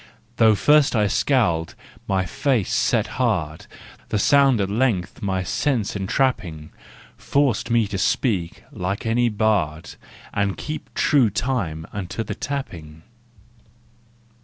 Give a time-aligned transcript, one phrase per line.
[0.37, 1.75] Tho' first I scowled,
[2.07, 3.67] my face set hard,
[4.09, 6.71] The sound at length my sense entrapping
[7.17, 9.93] Forced me to speak like any bard,
[10.33, 13.03] And keep true time unto the tapping.